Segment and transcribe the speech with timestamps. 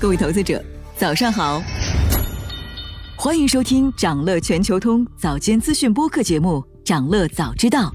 [0.00, 0.62] 各位投资者，
[0.96, 1.62] 早上好，
[3.16, 7.90] 欢迎收听长乐全球通早间资讯播客节目《长乐早知道》。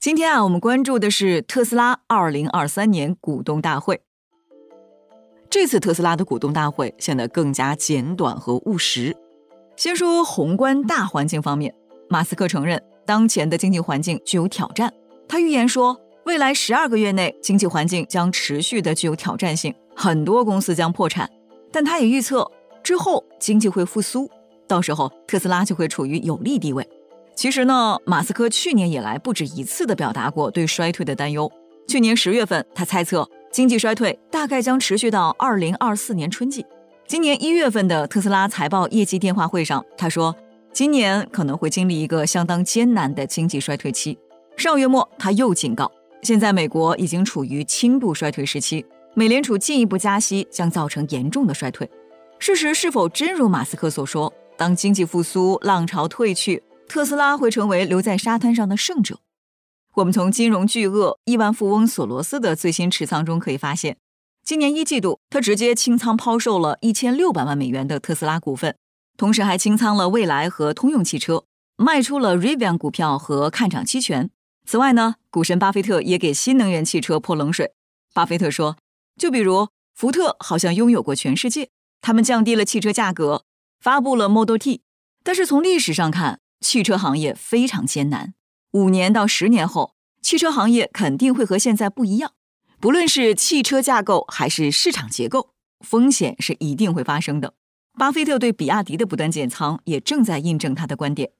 [0.00, 4.00] 今天啊，我们关注的是特斯拉二零二三年股东大会。
[5.50, 9.16] 这次特斯拉的股东大会显得更加简短和务实。
[9.76, 11.74] 先说宏观大环境方面，
[12.08, 14.92] 马斯克承认当前的经济环境具有挑战。
[15.28, 21.26] 他预言说，未来十二个月内经济环境将持续的具有挑战性，很多公司将破产。
[21.72, 22.46] 但他也预测
[22.82, 24.30] 之后经济会复苏，
[24.66, 26.86] 到时候特斯拉就会处于有利地位。
[27.34, 31.50] 其实呢，马斯克去年以来不止一次的表达过对衰退的担忧。
[31.86, 33.26] 去年十月份，他猜测。
[33.50, 36.62] 经济衰退大概将持续到二零二四年春季。
[37.06, 40.36] 今年一月份的特斯拉财报业绩电话会上，他说，
[40.74, 44.18] 今年可能会经历一个相当艰难的经济衰退期。
[44.58, 45.90] 上月末，他又警告，
[46.22, 51.88] 现在美国已经处于轻度衰退时期，美联储进一步加息将造成严重的衰退。
[52.38, 54.32] 事实是否真如马斯克所说？
[54.56, 59.20] 当经济复苏浪潮退去，特斯拉会成为留在沙滩上的胜者？
[59.94, 63.96] 我们从金融巨鳄亿万富翁索罗斯的最新持仓中可以发现，
[64.44, 68.76] 今年一季度他直接清仓抛售了一千六百万美元的特斯拉股份，
[69.16, 71.44] 同时还清仓了蔚来和通用汽车，
[71.76, 74.30] 卖出了 Rivian 股票和看涨期权。
[74.70, 77.72] 此外呢，股神巴菲特也给新能源汽车泼冷水。
[78.12, 78.76] 巴菲特说
[79.18, 81.70] ：“就比如福特好像拥有过全世界，
[82.02, 83.44] 他们降低了汽车价格，
[83.80, 84.82] 发布了 Model T，
[85.24, 88.34] 但是从历史上看，汽车行业非常艰难。”
[88.72, 92.32] 五年到十年后，汽车行业肯定会和现在不一样。
[92.78, 97.54] 不论是汽车架构还是市场结构，风险是一定会发生的。
[97.98, 101.30] 巴菲特对比亚迪的不断减仓，也正在印证他的观点。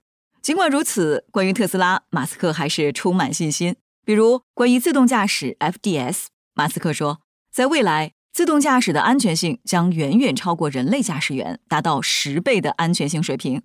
[0.41, 3.77] 尽管如此，关于特斯拉，马斯克还是充满信心。
[4.05, 7.21] 比如，关于自动驾驶 FDS，马斯克说，
[7.53, 13.63] 在未来，自动驾驶的安全性将远远超过人类驾驶员，达到十倍的安全性水平。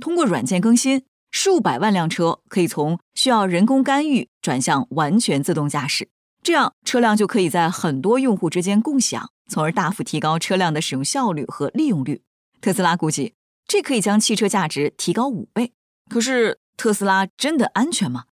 [0.00, 1.04] 通过软件更新。
[1.36, 6.08] 数百万辆车可以从需要人工干预转向完全自动驾驶，
[6.44, 12.22] 这样车辆就可以在很多用户之间共享，从而大幅提高车辆的使用效率和利用率。
[12.60, 13.34] 特斯拉估计
[13.66, 15.72] 这可以将汽车价值提高五倍。
[16.08, 18.24] 可是特斯拉真的安全吗？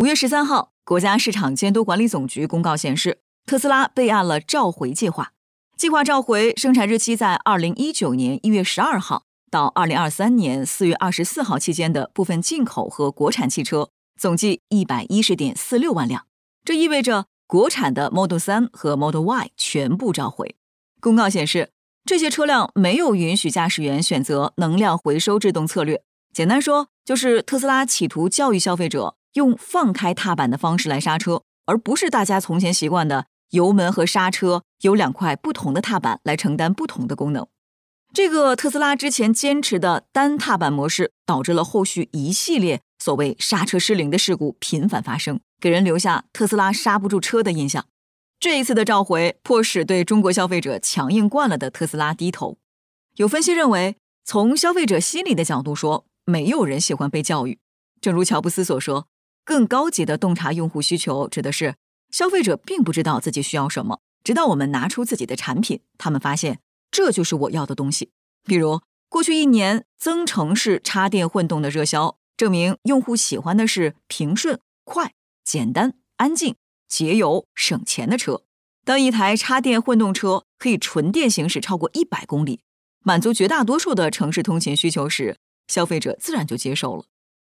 [0.00, 5.32] 五月十三号，国家市场监督管理总局公告显示，特斯拉备案了召回计划，
[5.76, 9.24] 计划召回生产日期在二零一九年一月十二号。
[9.50, 16.26] 到二零二三年四月二十四号期间的部分进口和国产汽车，总计一百一十点四六万辆。
[16.64, 20.54] 这意味着国产的 Model 三和 Model Y 全部召回。
[21.00, 21.70] 公告显示，
[22.04, 26.04] 这些车辆没有允许驾驶员选择能量回收制动策略。
[26.32, 37.48] 简单说，就是特斯拉企图教育消费者用放开踏板的方式来刹车，而不是大家从前习惯的油门和刹车有两块不同的踏板来承担不同的功能。
[38.14, 47.86] 这个特斯拉之前坚持的单踏板模式，导致了后续一系列所谓刹车失灵的事故频繁发生，给人留下特斯拉刹不住车的印象。
[48.38, 52.58] 这一次的召回，迫使对中国消费者强硬惯了的特斯拉低头。
[53.16, 57.58] 有分析认为，从消费者心理的角度说，没有人喜欢被教育。
[58.00, 59.08] 正如乔布斯所说，
[59.44, 61.74] 更高级的洞察用户需求，指的是
[62.10, 66.60] 消费者并不知道自己需要什么，直到我们拿出自己的产品，他们发现。
[66.92, 68.10] 这就是我要的东西。
[68.44, 75.12] 比如，过去一年增程式插电混动的热销，证明用户喜欢的是平顺、快、
[75.44, 76.56] 简单、安静、
[76.88, 78.42] 节油、省钱的车。
[78.84, 82.60] 当一台插电混动车可以纯电行驶超过一百公里，
[83.04, 85.36] 满足绝大多数的城市通勤需求时，
[85.70, 87.04] 消费者自然就接受了。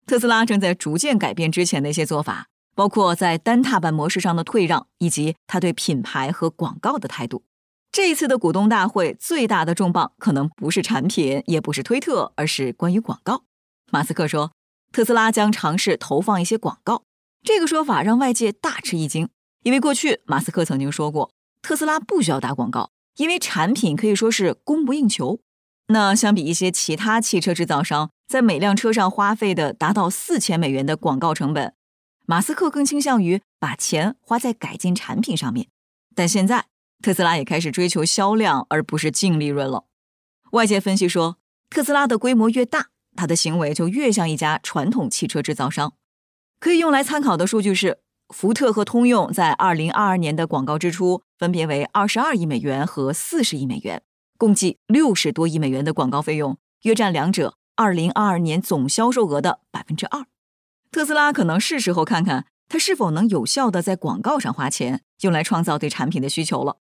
[0.05, 7.45] 特斯拉正在逐渐改变之前的一些做法，包括在单踏板模式上的退让，以及他对品牌和广告的态度。
[7.93, 13.45] 这一次的股东大会最大的重磅可能不是产品，也不是推特，而是关于广告。
[13.91, 14.53] 马斯克说，
[14.93, 17.03] 特斯拉将尝试投放一些广告。
[17.43, 19.29] 这个说法让外界大吃一惊，
[19.63, 21.31] 因为过去马斯克曾经说过，
[21.63, 25.41] 特斯拉不需要打广告，因为产品可以说是供不应求。
[25.89, 31.75] 那相比一些其他汽车制造商在每辆车上花费的达到四千美元的广告成本，
[32.27, 35.69] 马斯克更倾向于把钱花在改进产品上面。
[36.15, 36.67] 但现在。
[37.01, 39.85] 特斯拉也开始追求销量，而不是净利润了。
[40.51, 41.37] 外界分析说，
[41.71, 45.93] 特斯拉的规模越大，它的行为就越像一家传统汽车制造商。
[46.59, 48.01] 可以用来参考的数据是，
[48.35, 54.03] 福特和通用在2022年的广告支出分别为22亿美元和40亿美元，
[54.39, 60.27] 共计60多亿美元的广告费用，约占两者2022年总销售额的2%。
[60.93, 66.77] 特斯拉可能是时候看看它是否能有效的在广告上花钱，用来创造对产品的需求了。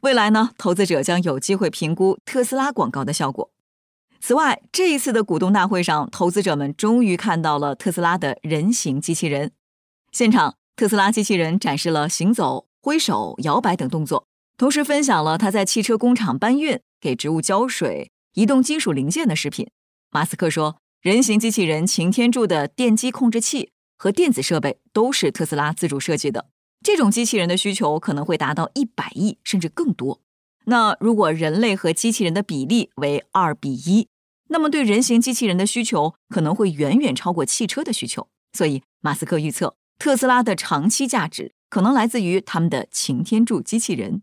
[0.00, 3.50] 未来呢，投资者将有机会评估特斯拉广告的效果。
[4.18, 9.52] 此外，这一次的股东大会上，投资者们终于看到了特斯拉的人形机器人。
[10.12, 14.26] 现场，特斯拉机器人展示了行走、挥手、摇摆等动作，
[14.56, 19.68] 同时分享了他在汽车工厂搬运、给植物浇水、移动金属零件的食品。
[20.10, 20.78] 马斯克说。
[21.02, 26.46] 人形机器人擎天柱的电机控制器和电子设备都是特斯拉自主设计的。
[26.84, 30.20] 这种机器人的需求可能会达到一百亿甚至更多。
[30.66, 34.06] 那如果人类和机器人的比例为二比一，
[34.50, 38.28] 那么对人形机器人的需求可能会远远超过汽车的需求。
[38.52, 44.22] 所以，马斯克预测特斯拉的长期价值可能来自于他们的擎天柱机器人。